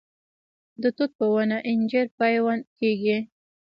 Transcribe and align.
د 0.81 0.83
توت 0.95 1.11
په 1.19 1.25
ونه 1.33 1.57
انجیر 1.69 2.05
پیوند 2.19 2.63
کیږي؟ 2.79 3.17